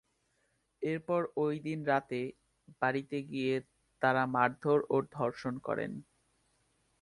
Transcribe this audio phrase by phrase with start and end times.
[0.81, 2.21] এরপর ওই দিন রাতে
[2.81, 3.53] বাড়িতে গিয়ে
[4.01, 5.91] তারা মারধর ও ধর্ষণ করেন।